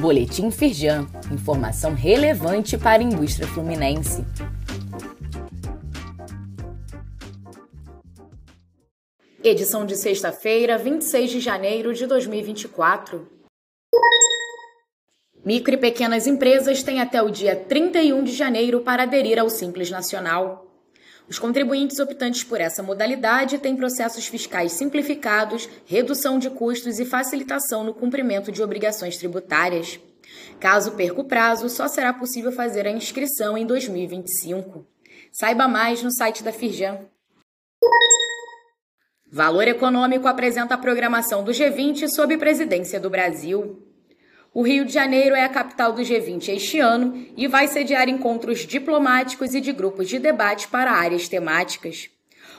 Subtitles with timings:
[0.00, 4.24] Boletim Firjan, informação relevante para a indústria fluminense.
[9.42, 13.28] Edição de sexta-feira, 26 de janeiro de 2024.
[15.44, 19.90] Micro e pequenas empresas têm até o dia 31 de janeiro para aderir ao Simples
[19.90, 20.67] Nacional.
[21.28, 27.84] Os contribuintes optantes por essa modalidade têm processos fiscais simplificados, redução de custos e facilitação
[27.84, 30.00] no cumprimento de obrigações tributárias.
[30.58, 34.86] Caso perca o prazo, só será possível fazer a inscrição em 2025.
[35.30, 36.98] Saiba mais no site da Firjan.
[39.30, 43.87] Valor Econômico apresenta a programação do G20 sob presidência do Brasil.
[44.54, 48.66] O Rio de Janeiro é a capital do G20 este ano e vai sediar encontros
[48.66, 52.08] diplomáticos e de grupos de debate para áreas temáticas.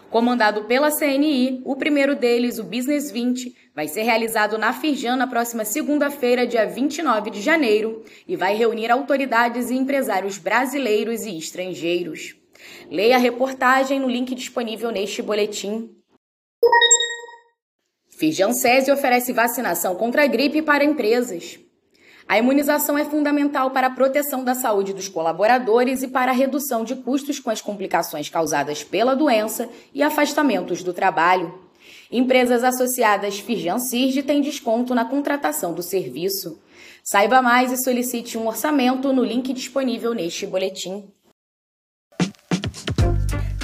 [0.10, 5.28] Comandado pela CNI, o primeiro deles, o Business 20, vai ser realizado na Firjan na
[5.28, 12.36] próxima segunda-feira, dia 29 de janeiro, e vai reunir autoridades e empresários brasileiros e estrangeiros.
[12.90, 15.90] Leia a reportagem no link disponível neste boletim.
[18.10, 21.60] Firjan SESI oferece vacinação contra a gripe para empresas.
[22.30, 26.84] A imunização é fundamental para a proteção da saúde dos colaboradores e para a redução
[26.84, 31.58] de custos com as complicações causadas pela doença e afastamentos do trabalho.
[32.12, 36.62] Empresas associadas Firjan Sirge têm desconto na contratação do serviço.
[37.04, 41.12] Saiba mais e solicite um orçamento no link disponível neste boletim.